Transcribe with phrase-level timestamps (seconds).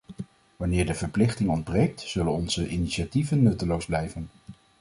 [0.57, 4.29] Wanneer de verplichting ontbreekt zullen onze initiatieven nutteloos blijven.